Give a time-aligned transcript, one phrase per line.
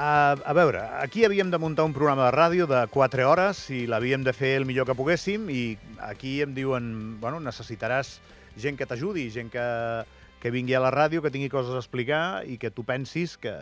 [0.00, 3.82] A, a veure, aquí havíem de muntar un programa de ràdio de 4 hores i
[3.84, 5.76] l'havíem de fer el millor que poguéssim i
[6.06, 6.86] aquí em diuen,
[7.20, 8.14] bueno, necessitaràs
[8.56, 9.66] gent que t'ajudi, gent que,
[10.40, 13.52] que vingui a la ràdio, que tingui coses a explicar i que tu pensis que,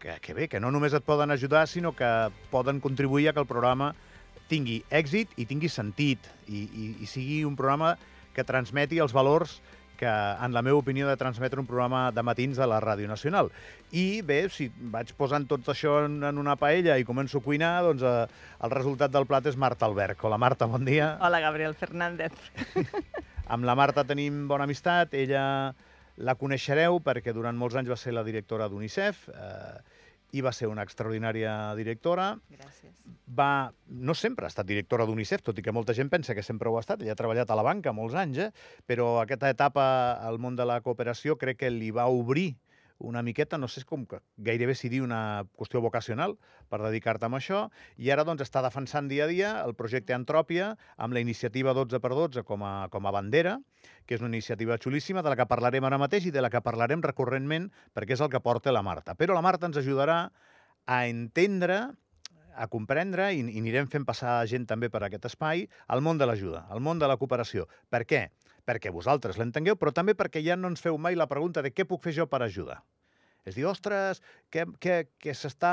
[0.00, 2.10] que, que bé, que no només et poden ajudar, sinó que
[2.48, 3.92] poden contribuir a que el programa
[4.48, 7.98] tingui èxit i tingui sentit i, i, i sigui un programa
[8.32, 9.58] que transmeti els valors
[9.96, 13.50] que, en la meva opinió, de transmetre un programa de matins de la Ràdio Nacional.
[13.92, 17.72] I bé, si vaig posant tot això en, en una paella i començo a cuinar,
[17.86, 18.14] doncs eh,
[18.66, 20.22] el resultat del plat és Marta Alberg.
[20.24, 21.14] Hola, Marta, bon dia.
[21.20, 22.32] Hola, Gabriel Fernández.
[23.52, 25.14] Amb la Marta tenim bona amistat.
[25.14, 25.44] Ella
[26.16, 29.28] la coneixereu perquè durant molts anys va ser la directora d'UNICEF.
[29.30, 29.95] Eh,
[30.36, 32.34] i va ser una extraordinària directora.
[32.52, 33.00] Gràcies.
[33.38, 36.70] Va, no sempre ha estat directora d'UNICEF, tot i que molta gent pensa que sempre
[36.70, 37.02] ho ha estat.
[37.02, 38.50] Ella ha treballat a la banca molts anys, eh?
[38.86, 39.86] però aquesta etapa
[40.28, 42.52] al món de la cooperació crec que li va obrir
[42.98, 46.36] una miqueta, no sé com que gairebé s'hi diu una qüestió vocacional
[46.70, 47.66] per dedicar-te a això,
[47.96, 52.44] i ara doncs està defensant dia a dia el projecte Antròpia amb la iniciativa 12x12
[52.44, 53.58] com a, com a bandera,
[54.06, 56.64] que és una iniciativa xulíssima de la que parlarem ara mateix i de la que
[56.64, 59.14] parlarem recurrentment perquè és el que porta la Marta.
[59.14, 60.30] Però la Marta ens ajudarà
[60.86, 61.82] a entendre
[62.56, 66.26] a comprendre i, i anirem fent passar gent també per aquest espai el món de
[66.28, 67.68] l'ajuda, el món de la cooperació.
[67.92, 68.26] Per què?
[68.66, 71.86] Perquè vosaltres l'entengueu, però també perquè ja no ens feu mai la pregunta de què
[71.86, 72.82] puc fer jo per ajudar.
[73.46, 75.72] És dir, ostres, que, que, que s'està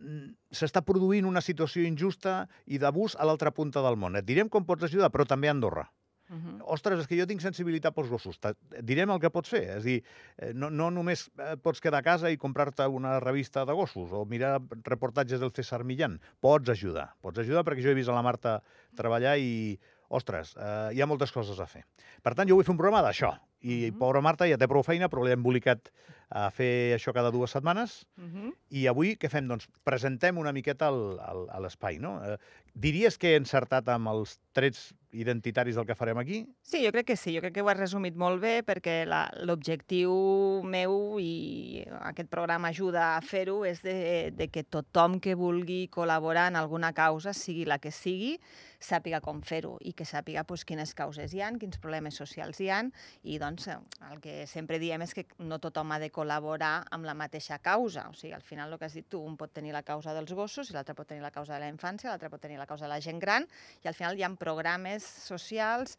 [0.00, 4.16] mm, s'està produint una situació injusta i d'abús a l'altra punta del món.
[4.16, 5.84] Et direm com pots ajudar, però també a Andorra.
[6.28, 6.62] Uh -huh.
[6.76, 8.38] Ostres, és que jo tinc sensibilitat pels gossos.
[8.82, 9.76] Direm el que pots fer.
[9.78, 10.04] És dir,
[10.36, 11.30] eh, no, no només
[11.62, 15.84] pots quedar a casa i comprar-te una revista de gossos o mirar reportatges del César
[15.84, 16.20] Millán.
[16.40, 17.14] Pots ajudar.
[17.20, 18.62] Pots ajudar perquè jo he vist a la Marta
[18.94, 19.78] treballar i
[20.08, 21.84] ostres, eh, hi ha moltes coses a fer.
[22.22, 23.34] Per tant, jo vull fer un programa d'això.
[23.60, 23.98] I, mm -hmm.
[23.98, 25.90] pobra Marta, ja té prou feina, però l'he embolicat
[26.28, 28.06] a fer això cada dues setmanes.
[28.16, 28.52] Mm -hmm.
[28.70, 29.48] I avui què fem?
[29.48, 32.22] Doncs presentem una miqueta l'espai, no?
[32.24, 32.36] Eh,
[32.74, 36.46] diries que he encertat amb els trets identitaris del que farem aquí?
[36.62, 39.06] Sí, jo crec que sí, jo crec que ho has resumit molt bé perquè
[39.46, 45.88] l'objectiu meu i aquest programa ajuda a fer-ho és de, de que tothom que vulgui
[45.88, 48.38] col·laborar en alguna causa, sigui la que sigui,
[48.78, 52.70] sàpiga com fer-ho i que sàpiga pues, quines causes hi han, quins problemes socials hi
[52.72, 52.92] han
[53.24, 57.16] i doncs el que sempre diem és que no tothom ha de col·laborar amb la
[57.18, 58.08] mateixa causa.
[58.08, 60.32] O sigui, al final el que has dit tu, un pot tenir la causa dels
[60.32, 62.86] gossos i l'altre pot tenir la causa de la infància, l'altre pot tenir la causa
[62.86, 63.46] de la gent gran
[63.82, 65.96] i al final hi ha programes socials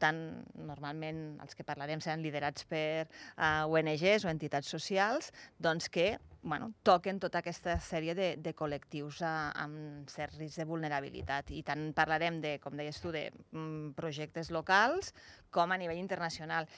[0.00, 0.18] tant
[0.58, 5.32] normalment els que parlarem seran liderats per uh, ONGs o entitats socials,
[5.62, 10.66] doncs que bueno, toquen tota aquesta sèrie de, de col·lectius uh, amb cert risc de
[10.68, 11.50] vulnerabilitat.
[11.50, 15.10] I tant parlarem de, com deies tu, de um, projectes locals
[15.50, 16.70] com a nivell internacional.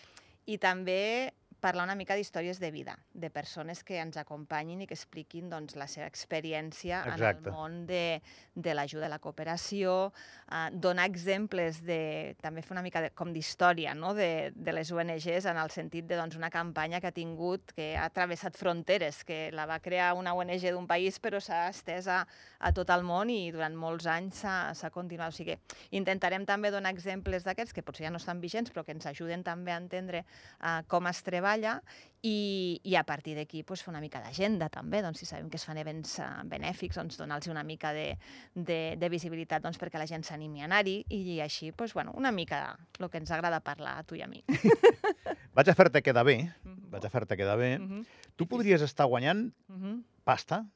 [0.48, 4.94] I també parlar una mica d'històries de vida, de persones que ens acompanyin i que
[4.94, 7.48] expliquin doncs, la seva experiència Exacte.
[7.48, 8.20] en el món de,
[8.54, 10.12] de l'ajuda a la cooperació,
[10.46, 14.14] eh, donar exemples de, també fer una mica de, com d'història no?
[14.14, 17.90] de, de les ONGs en el sentit de doncs, una campanya que ha tingut, que
[17.98, 22.22] ha travessat fronteres, que la va crear una ONG d'un país però s'ha estès a,
[22.60, 25.34] a tot el món i durant molts anys s'ha continuat.
[25.34, 25.58] O sigui,
[25.98, 29.42] intentarem també donar exemples d'aquests que potser ja no estan vigents però que ens ajuden
[29.42, 31.82] també a entendre eh, com es treballa treballa
[32.20, 35.56] i, i a partir d'aquí pues, fer una mica d'agenda també, doncs, si sabem que
[35.56, 38.16] es fan events uh, benèfics, doncs, donar-los una mica de,
[38.54, 42.32] de, de visibilitat doncs, perquè la gent s'animi a anar-hi i així, pues, bueno, una
[42.32, 44.42] mica el que ens agrada parlar a tu i a mi.
[45.54, 46.90] Vaig a fer-te quedar bé, mhm.
[46.90, 47.78] vaig a fer-te quedar bé.
[47.78, 48.00] Mhm.
[48.00, 48.32] -huh.
[48.36, 49.84] Tu podries estar guanyant mhm.
[49.84, 50.02] -huh.
[50.24, 50.66] pasta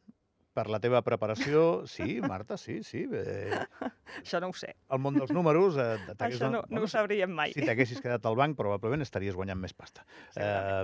[0.54, 3.04] per la teva preparació, sí, Marta, sí, sí.
[3.08, 3.58] Eh,
[4.22, 4.74] Això no ho sé.
[4.92, 5.78] El món dels números...
[5.80, 7.54] Eh, Això no, no ho sabríem mai.
[7.56, 10.04] Si t'haguessis quedat al banc, probablement estaries guanyant més pasta.
[10.36, 10.82] Eh,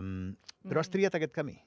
[0.65, 1.59] però has triat aquest camí.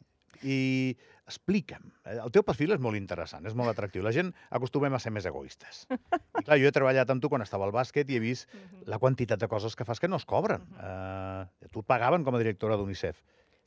[0.41, 0.95] I
[1.29, 4.01] explica'm, eh, el teu perfil és molt interessant, és molt atractiu.
[4.05, 5.83] La gent acostumem a ser més egoistes.
[5.91, 8.49] I clar, jo he treballat amb tu quan estava al bàsquet i he vist
[8.89, 10.65] la quantitat de coses que fas que no es cobren.
[10.81, 13.21] Eh, tu et pagaven com a directora d'UNICEF.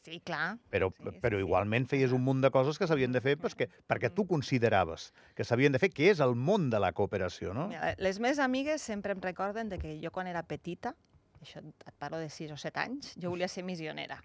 [0.05, 0.59] Sí, clar.
[0.69, 4.11] Però, sí, però igualment feies un munt de coses que s'havien de fer perquè, perquè
[4.13, 7.71] tu consideraves que s'havien de fer, que és el món de la cooperació, no?
[7.97, 10.93] Les meves amigues sempre em recorden de que jo quan era petita,
[11.41, 14.21] això et parlo de 6 o 7 anys, jo volia ser missionera.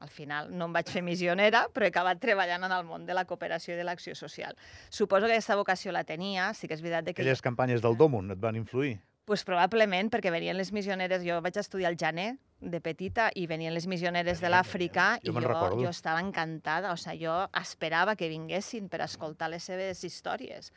[0.00, 3.12] Al final no em vaig fer missionera, però he acabat treballant en el món de
[3.12, 4.56] la cooperació i de l'acció social.
[4.88, 7.18] Suposo que aquesta vocació la tenia, sí que és veritat que...
[7.20, 8.96] Aquelles campanyes del Domun et van influir?
[9.24, 13.72] Pues probablement perquè venien les missioneres, jo vaig estudiar al gener de petita i venien
[13.74, 15.42] les missioneres de l'Àfrica i jo,
[15.80, 20.72] jo estava encantada, o sigui, jo esperava que vinguessin per escoltar les seves històries.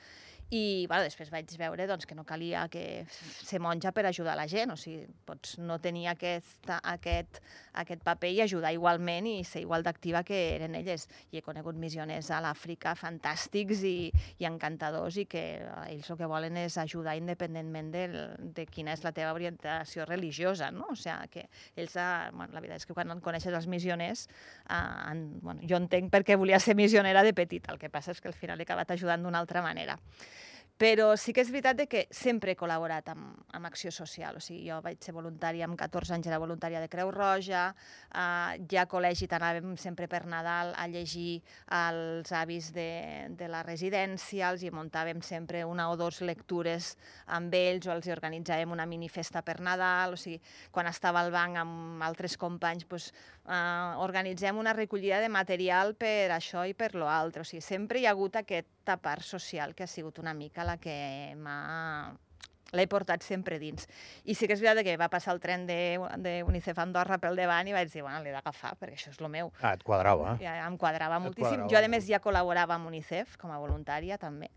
[0.53, 4.45] I bueno, després vaig veure doncs, que no calia que ser monja per ajudar la
[4.47, 7.39] gent, o sigui, pots no tenir aquest, aquest,
[7.81, 11.07] aquest paper i ajudar igualment i ser igual d'activa que eren elles.
[11.31, 16.19] I he conegut missioners a l'Àfrica fantàstics i, i encantadors i que eh, ells el
[16.21, 18.05] que volen és ajudar independentment de,
[18.53, 20.91] de quina és la teva orientació religiosa, no?
[20.93, 21.47] O sigui, que
[21.81, 24.27] ells, eh, bueno, la veritat és que quan coneixes els missioners,
[24.69, 28.13] eh, en, bueno, jo entenc per què volia ser missionera de petita, el que passa
[28.13, 29.97] és que al final he acabat ajudant d'una altra manera.
[30.83, 34.35] Però sí que és veritat de que sempre he col·laborat amb, amb acció social.
[34.35, 37.69] O sigui, jo vaig ser voluntària amb 14 anys, era voluntària de Creu Roja,
[38.11, 41.37] eh, ja a col·legi t'anàvem sempre per Nadal a llegir
[41.71, 46.97] als avis de, de la residència, els hi muntàvem sempre una o dues lectures
[47.31, 50.17] amb ells o els hi organitzàvem una minifesta per Nadal.
[50.17, 50.41] O sigui,
[50.75, 53.07] quan estava al banc amb altres companys, doncs,
[53.47, 57.47] eh, organitzem una recollida de material per això i per lo altre.
[57.47, 60.72] O sigui, sempre hi ha hagut aquesta part social que ha sigut una mica la
[60.77, 62.15] que m'ha
[62.73, 63.87] l'he portat sempre dins.
[64.25, 65.79] I sí que és veritat que va passar el tren de,
[66.23, 69.29] de UNICEF Andorra pel davant i vaig dir, bueno, l'he d'agafar perquè això és el
[69.33, 69.53] meu.
[69.61, 70.37] Ah, et quadrava.
[70.41, 71.65] Ja, em quadrava Et moltíssim.
[71.65, 74.49] quadrava Jo, a més, ja col·laborava amb UNICEF com a voluntària, també.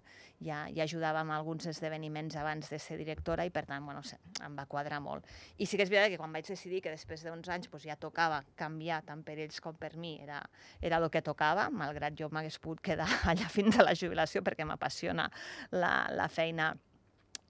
[0.44, 4.02] Ja, ja ajudava amb alguns esdeveniments abans de ser directora i, per tant, bueno,
[4.44, 5.24] em va quadrar molt.
[5.56, 7.96] I sí que és veritat que quan vaig decidir que després d'uns anys doncs, ja
[7.96, 10.42] tocava canviar tant per ells com per mi, era,
[10.84, 14.68] era el que tocava, malgrat jo m'hagués pogut quedar allà fins a la jubilació perquè
[14.68, 15.30] m'apassiona
[15.72, 16.74] la, la feina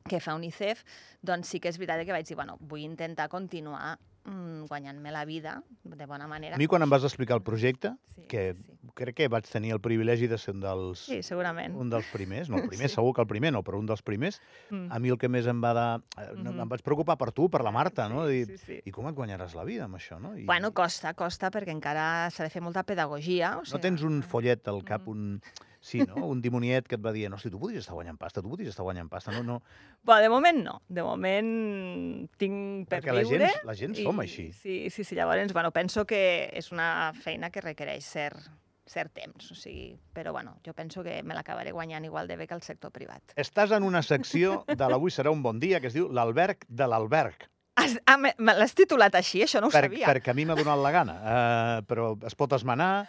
[0.08, 0.84] que fa UNICEF,
[1.22, 5.24] doncs sí que és veritat que vaig dir, bueno, vull intentar continuar mm, guanyant-me la
[5.24, 6.56] vida de bona manera.
[6.56, 8.72] A mi, quan em vas explicar el projecte, Sí, que sí.
[8.94, 11.76] crec que vaig tenir el privilegi de ser un dels, Sí, segurament.
[11.76, 12.94] un dels primers, no el primer, Sí.
[12.96, 14.88] segur que el primer no, però un dels primers, Mm.
[14.90, 16.00] a mi el que més em va dar...
[16.18, 16.60] eh, no, Mhm.
[16.60, 18.26] Em vaig preocupar per tu, per la Marta, no?
[18.26, 18.80] Sí, Dir, sí, sí.
[18.84, 20.36] I com et guanyaràs la vida amb això, no?
[20.36, 23.52] I Bueno, costa, costa, perquè encara s'ha de fer molta pedagogia.
[23.58, 25.10] O no sigui, tens un follet al cap, Mm.
[25.10, 25.42] un...
[25.86, 26.24] Sí, no?
[26.26, 28.72] Un dimoniet que et va dir, no, si tu podries estar guanyant pasta, tu podries
[28.72, 29.30] estar guanyant pasta.
[29.30, 29.60] No, no,
[30.02, 30.80] Bueno, de moment no.
[30.88, 33.46] De moment tinc per perquè la viure.
[33.52, 34.48] gent, la gent som així.
[34.52, 35.14] Sí, sí, sí.
[35.14, 38.38] Llavors, bueno, penso que és una feina que requereix cert,
[38.86, 39.50] cert temps.
[39.50, 42.62] O sigui, però bueno, jo penso que me l'acabaré guanyant igual de bé que el
[42.62, 43.34] sector privat.
[43.36, 46.86] Estàs en una secció de l'Avui serà un bon dia que es diu l'alberg de
[46.90, 47.46] l'alberg.
[47.76, 49.42] Ah, me, me l'has titulat així?
[49.44, 50.06] Això no ho per, sabia.
[50.08, 51.14] perquè a mi m'ha donat la gana.
[51.20, 53.04] Uh, però es pot esmenar,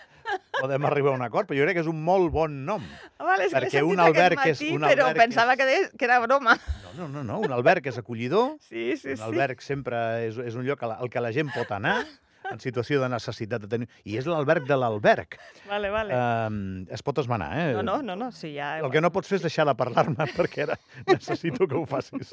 [0.61, 2.83] podem arribar a un acord, però jo crec que és un molt bon nom.
[3.19, 6.05] Vale, és perquè un alberg és- matí, un però alberg pensava és- que, de, que
[6.05, 6.57] era broma.
[6.83, 7.39] No, no, no, no.
[7.39, 9.23] un alberg és acollidor, Sí, sí, un sí.
[9.23, 12.03] alberg sempre és, és un lloc al, al que la gent pot anar
[12.49, 13.87] en situació de necessitat de tenir...
[14.07, 15.35] I és l'alberg de l'alberg.
[15.67, 16.15] Vale, vale.
[16.15, 17.65] Uh, es pot esmenar, eh?
[17.75, 18.77] no, no, no, no, sí, ja...
[18.79, 20.77] El que no pots fer és deixar de parlar-me perquè ara
[21.09, 22.31] necessito que ho facis.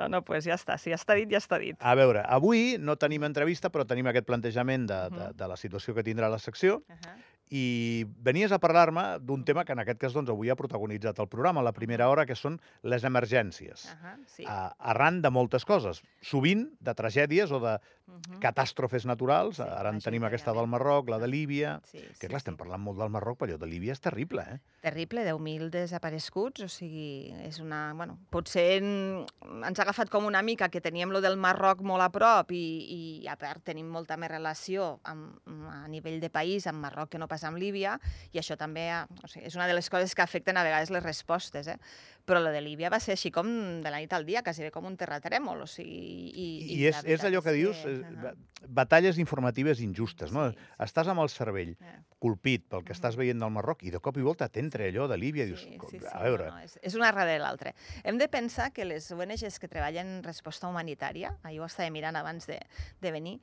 [0.00, 0.74] No, no, pues ja està.
[0.82, 1.78] Si ja està dit, ja està dit.
[1.78, 5.94] A veure, avui no tenim entrevista, però tenim aquest plantejament de, de, de la situació
[5.94, 7.14] que tindrà la secció Uh -huh.
[7.50, 11.28] I venies a parlar-me d'un tema que en aquest cas doncs, avui ha protagonitzat el
[11.30, 13.86] programa, la primera hora, que són les emergències.
[13.86, 14.16] Uh -huh.
[14.26, 14.44] Sí.
[14.46, 18.38] a, arran de moltes coses, sovint de tragèdies o de Uh -huh.
[18.38, 19.56] catàstrofes naturals.
[19.56, 21.80] Sí, Ara en tenim aquesta del Marroc, la de Líbia...
[21.84, 22.58] Sí, Que sí, clar, estem sí.
[22.58, 24.58] parlant molt del Marroc, però allò de Líbia és terrible, eh?
[24.80, 27.92] Terrible, 10.000 desapareguts, o sigui, és una...
[27.94, 29.26] Bueno, potser en,
[29.64, 33.22] ens ha agafat com una mica que teníem lo del Marroc molt a prop i,
[33.22, 35.36] i a part tenim molta més relació amb,
[35.68, 37.98] a nivell de país amb Marroc que no passa amb Líbia
[38.32, 40.90] i això també ha, o sigui, és una de les coses que afecten a vegades
[40.90, 41.78] les respostes, eh?
[42.26, 43.46] Però lo de Líbia va ser així com
[43.82, 46.32] de la nit al dia, quasi bé com un terratrèmol, o sigui...
[46.34, 48.22] I, I, és, la és veritat allò que dius, que- eh, Ahà.
[48.22, 48.34] ba-
[48.68, 50.50] batalles informatives injustes, no?
[50.50, 50.64] Sí, sí.
[50.84, 51.98] Estàs amb el cervell Eh.
[52.18, 52.98] colpit pel que Mhm.
[53.00, 55.60] estàs veient del Marroc i de cop i volta t'entra allò de Líbia i dius,
[55.62, 57.74] Sí, sí, sí, a veure, no, no, és, és una darrere l'altra.
[58.04, 62.16] Hem de pensar que les ONGs que treballen en resposta humanitària, ahir ho estava mirant
[62.16, 62.60] abans de,
[63.00, 63.40] de venir,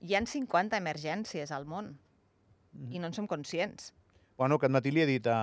[0.00, 1.98] hi han 50 emergències al món
[2.90, 3.92] i no en som conscients.
[4.40, 5.34] Bueno, aquest matí li he dit a,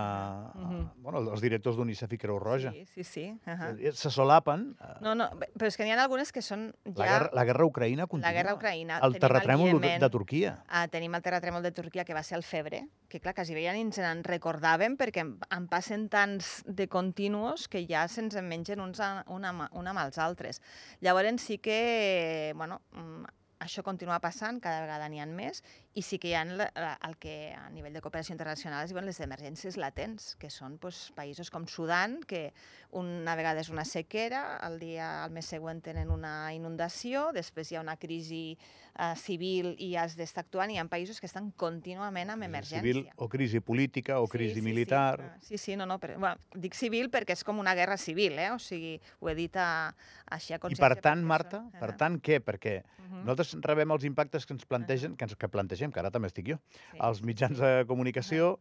[0.50, 1.04] a Mhm.
[1.04, 2.72] bueno, els directors d'UNICEF i Creu Roja.
[2.72, 3.26] Sí, sí, sí.
[3.46, 3.92] Uh -huh.
[3.94, 4.76] Se solapen.
[4.82, 6.92] eh, No, no, però és que n'hi ha algunes que són ja...
[6.96, 8.32] La, guerra, la guerra Ucraïna continua.
[8.32, 8.96] la guerra Ucraïna.
[8.96, 10.64] El tenim el terratrèmol de, Turquia.
[10.68, 13.64] Ah, tenim el terratrèmol de Turquia, que va ser al febrer, que clar, quasi bé
[13.68, 18.36] ja ni ens en recordàvem perquè en, en passen tants de continuos que ja se'ns
[18.36, 20.60] en mengen uns a, un, amb, un amb els altres.
[21.02, 23.26] Llavors sí que, bueno, mm,
[23.60, 25.64] això continua passant, cada vegada n'hi ha més,
[25.98, 28.92] i sí que hi ha la- la- el que a nivell de cooperació internacional es
[28.94, 32.52] diuen les emergències latents, que són doncs, països com Sudan, que
[32.92, 37.76] una vegada és una sequera, el dia al mes següent tenen una inundació, després hi
[37.80, 38.58] ha una crisi
[39.00, 42.82] eh, civil i has d'estar actuant, i hi ha països que estan contínuament amb emergència.
[42.82, 45.18] Civil o crisi política o crisi militar.
[45.20, 47.98] Sí, ah, sí, sí, no, no, però, bueno, dic civil perquè és com una guerra
[47.98, 48.52] civil, eh?
[48.54, 49.94] o sigui, ho he dit a,
[50.30, 50.88] així a I consciència.
[50.96, 52.40] per tant, Marta, per tant, què?
[52.42, 56.12] Perquè mhm, nosaltres rebem els impactes que ens plantegen, que, ens, que plantegem, que ara
[56.12, 56.58] també estic jo,
[56.92, 56.98] sí.
[57.00, 58.58] als mitjans de comunicació,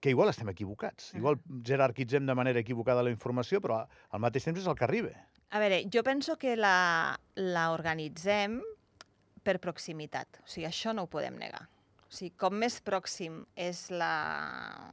[0.00, 1.14] que igual estem equivocats.
[1.16, 5.14] Igual jerarquitzem de manera equivocada la informació, però al mateix temps és el que arriba.
[5.50, 8.58] A veure, jo penso que la, la organitzem
[9.44, 10.40] per proximitat.
[10.42, 11.68] O sigui, això no ho podem negar.
[12.04, 14.92] O sigui, com més pròxim és la-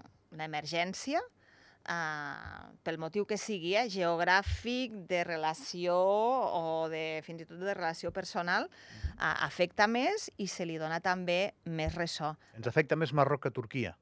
[1.88, 7.60] l'emergència, eh, pel motiu que sigui, eh, geogràfic, de relació o de, fins i tot
[7.60, 8.70] de relació personal,
[9.18, 12.36] eh, afecta més i se li dona també més ressò.
[12.56, 13.98] Ens afecta més Marroc que Turquia.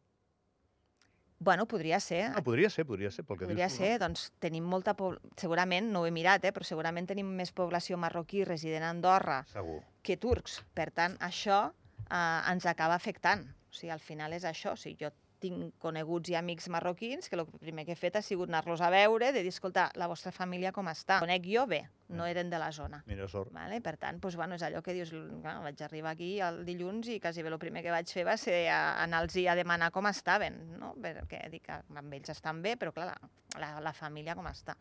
[1.41, 2.31] Bueno, podria ser.
[2.31, 4.93] No, podria ser, podria ser, pel que Podria dius ser, doncs tenim molta...
[5.37, 9.45] Segurament, no ho he mirat, eh, però segurament tenim més població marroquí resident a Andorra
[9.45, 9.51] no?
[9.53, 9.79] Segur.
[10.03, 10.59] que turcs.
[10.75, 11.71] Per tant, això
[12.09, 13.47] eh, ens acaba afectant.
[13.71, 14.73] O sigui, al final és això.
[14.73, 18.21] O sigui, jo tinc coneguts i amics marroquins que el primer que he fet ha
[18.25, 21.19] sigut anar-los a veure, de dir, escolta, la vostra família com està?
[21.23, 21.81] Conec jo bé,
[22.15, 23.01] no eren de la zona.
[23.07, 23.53] Mira, sort.
[23.55, 23.79] Vale?
[23.85, 27.19] Per tant, doncs, bueno, és allò que dius, clar, vaig arribar aquí el dilluns i
[27.23, 30.93] quasi bé el primer que vaig fer va ser anar-los a demanar com estaven, no?
[30.99, 33.17] perquè dic que amb ells estan bé, però clar, la,
[33.59, 34.75] la, la família com està.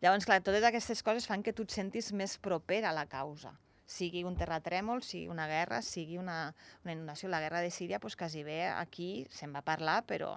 [0.00, 3.52] Llavors, clar, totes aquestes coses fan que tu et sentis més proper a la causa
[3.90, 6.52] sigui un terratrèmol, sigui una guerra, sigui una,
[6.84, 7.28] una inundació.
[7.32, 10.36] La guerra de Síria, doncs quasi bé aquí se'n va parlar, però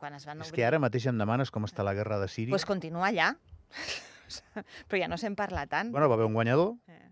[0.00, 0.62] quan es van És obrir...
[0.62, 2.56] que ara mateix em demanes com està la guerra de Síria.
[2.56, 3.34] Doncs continua allà.
[4.88, 5.92] però ja no se'n parla tant.
[5.92, 7.02] Bueno, va haver un guanyador, Eh.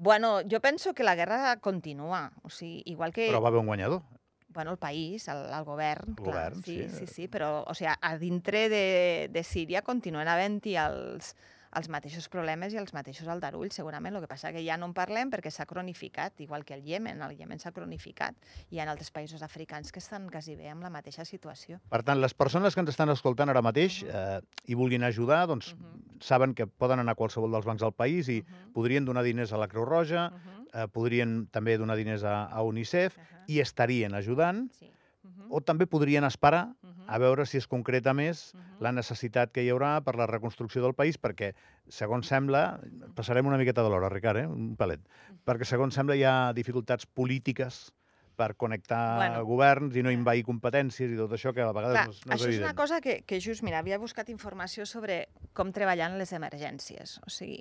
[0.00, 2.32] Bueno, jo penso que la guerra continua.
[2.42, 4.00] O sigui, igual que però va haver un guanyador.
[4.48, 7.04] bueno, el país, el, el govern, El clar, govern, sí, sí.
[7.04, 11.34] sí, sí, però o sigui, a dintre de, de Síria continuen havent-hi els,
[11.76, 14.16] els mateixos problemes i els mateixos aldarulls, segurament.
[14.16, 17.22] El que passa que ja no en parlem perquè s'ha cronificat, igual que el Iemen.
[17.22, 18.34] El Iemen s'ha cronificat.
[18.70, 21.78] Hi ha altres països africans que estan quasi bé amb la mateixa situació.
[21.90, 25.74] Per tant, les persones que ens estan escoltant ara mateix eh, i vulguin ajudar, doncs
[25.74, 26.20] Mhm.
[26.20, 28.72] saben que poden anar a qualsevol dels bancs del país i Mhm.
[28.72, 30.66] podrien donar diners a la Creu Roja, Mhm.
[30.74, 33.44] eh, podrien també donar diners a, a UNICEF Ahà.
[33.46, 34.90] i estarien ajudant, Sí.
[35.22, 35.46] Mhm.
[35.50, 37.04] o també podrien esperar Mhm.
[37.06, 38.80] a veure si es concreta més Mhm.
[38.80, 41.54] la necessitat que hi haurà per la reconstrucció del país, perquè,
[41.88, 42.80] segons sembla,
[43.14, 44.46] passarem una miqueta de l'hora, Ricard, eh?
[44.46, 45.00] un pelet,
[45.44, 47.92] perquè, segons sembla, hi ha dificultats polítiques
[48.36, 49.44] per connectar Bueno.
[49.44, 52.32] governs i no envair competències i tot això, que a vegades Clar, no, és- no
[52.32, 52.64] és això és evident.
[52.64, 57.18] una cosa que, que just, mira, havia buscat informació sobre com treballant les emergències.
[57.26, 57.60] O sigui,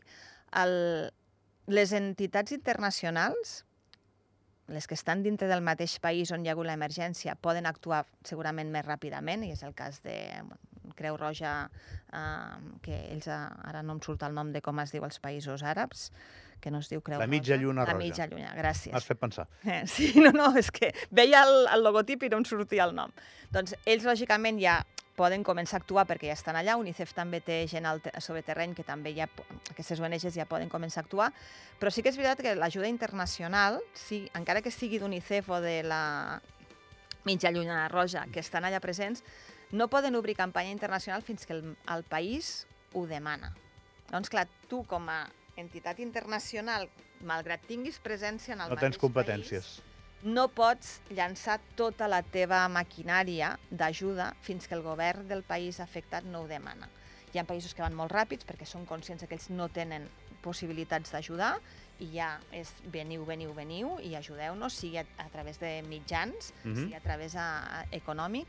[0.53, 1.11] el,
[1.67, 3.65] les entitats internacionals,
[4.69, 8.69] les que estan dintre del mateix país on hi ha hagut l'emergència, poden actuar segurament
[8.71, 10.59] més ràpidament, i és el cas de bueno,
[10.95, 11.69] Creu Roja,
[12.13, 15.19] eh, que ells, eh, ara no em surt el nom de com es diu als
[15.23, 16.09] països àrabs,
[16.59, 17.31] que no es diu Creu La Roja.
[17.31, 18.05] mitja lluna La roja.
[18.05, 18.91] mitja lluna, gràcies.
[18.91, 19.47] M'has fet pensar.
[19.63, 22.95] Eh, Sí, no, no, és que veia el, el logotip i no em sortia el
[22.97, 23.13] nom.
[23.51, 24.81] Doncs ells, lògicament, ja
[25.19, 26.77] poden començar a actuar perquè ja estan allà.
[26.79, 27.87] UNICEF també té gent
[28.23, 29.27] sobre terreny que també ja,
[29.73, 31.29] aquestes ONGs ja poden començar a actuar.
[31.79, 35.81] Però sí que és veritat que l'ajuda internacional, sí, encara que sigui d'UNICEF o de
[35.83, 36.03] la
[37.27, 39.25] mitja lluna roja, que estan allà presents,
[39.71, 43.51] no poden obrir campanya internacional fins que el, el país ho demana.
[44.09, 45.25] Doncs clar, tu com a
[45.59, 46.87] entitat internacional,
[47.27, 49.69] malgrat tinguis presència en el No tens mateix competències.
[49.75, 49.88] País,
[50.23, 56.25] no pots llançar tota la teva maquinària d'ajuda fins que el govern del país afectat
[56.27, 56.89] no ho demana.
[57.33, 60.09] Hi ha països que van molt ràpids perquè són conscients que ells no tenen
[60.41, 61.59] possibilitats d'ajudar
[61.99, 66.75] i ja és veniu, veniu, veniu i ajudeu-nos, sigui a, a través de mitjans, Mhm.
[66.75, 67.47] sigui a través a,
[67.79, 68.47] a, econòmic.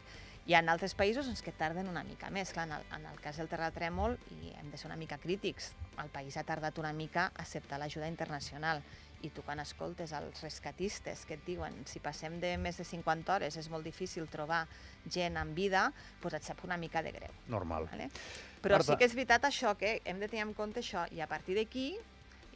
[0.48, 2.50] Hi ha altres països doncs, que tarden una mica més.
[2.52, 5.72] Clar, en, el, en el cas del terratrèmol, i hem de ser una mica crítics,
[6.02, 8.82] el país ha tardat una mica a acceptar l'ajuda internacional.
[9.20, 13.34] I tu quan escoltes els rescatistes que et diuen si passem de més de 50
[13.34, 14.62] hores és molt difícil trobar
[15.12, 15.90] gent en vida,
[16.22, 17.34] doncs et sap una mica de greu.
[17.52, 17.84] Normal.
[17.92, 18.08] Vale?
[18.64, 18.94] Però Marta.
[18.94, 21.54] sí que és veritat això, que hem de tenir en compte això, i a partir
[21.60, 21.90] d'aquí,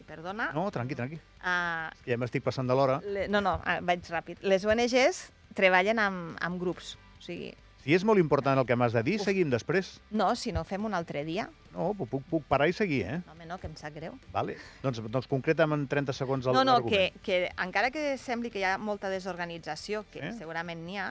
[0.00, 1.21] i perdona, No, tranqui, tranqui.
[1.45, 3.00] uh, Ja m'estic passant de l'hora.
[3.29, 4.41] no, no, ah, vaig ràpid.
[4.41, 5.21] Les ONGs
[5.55, 7.53] treballen amb, amb grups, o sigui,
[7.85, 9.26] Si és molt important el que m'has de dir, Uf.
[9.29, 9.99] seguim després.
[10.11, 13.17] no, si no fem un altre dia, No, puc, puc, parar i seguir, eh?
[13.26, 14.12] no, home, no, que em sap greu.
[14.33, 14.55] Vale.
[14.81, 17.19] Doncs, doncs concreta'm en 30 segons No, no, l'argument.
[17.21, 20.33] que, que encara que sembli que hi ha molta desorganització, que Eh?
[20.38, 21.09] segurament n'hi ha,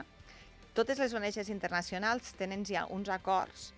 [0.74, 3.72] totes les ONGs internacionals tenen ja uns acords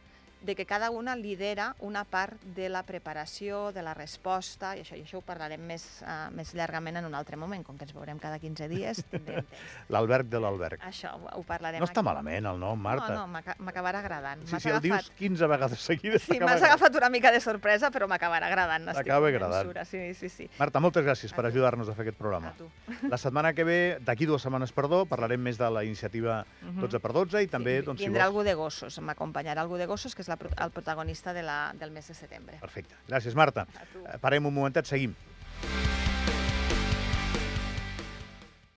[0.46, 4.94] de que cada una lidera una part de la preparació, de la resposta, i això,
[4.96, 7.92] i això ho parlarem més, uh, més llargament en un altre moment, com que ens
[7.96, 9.02] veurem cada 15 dies.
[9.92, 10.80] L'alberg de l'alberg.
[10.86, 12.06] Això ho, parlarem No està aquí.
[12.08, 13.08] malament el nom, Marta.
[13.12, 14.44] No, no, m'aca- m'acabarà agradant.
[14.46, 15.16] Sí, sí, el dius agafat...
[15.18, 16.22] 15 vegades seguides.
[16.26, 18.86] Sí, m'has agafat una mica de sorpresa, però m'acabarà agradant.
[18.94, 19.74] T'acaba agradant.
[19.86, 20.48] Sí, sí, sí.
[20.58, 21.54] Marta, moltes gràcies per A tu.
[21.56, 22.54] ajudar-nos a fer aquest A programa.
[22.58, 22.68] tu.
[23.10, 26.80] La setmana que ve, d'aquí dues setmanes, perdó, parlarem més de la iniciativa Mhm.
[26.80, 28.30] 12 per 12 i també, Sí, doncs, si vindrà vols...
[28.30, 31.74] algú de gossos, m'acompanyarà algú de gossos, que és la, la, el protagonista de la,
[31.78, 32.58] del mes de setembre.
[32.60, 32.94] Perfecte.
[33.08, 33.66] Gràcies, Marta.
[34.20, 35.16] Parem un momentet, seguim.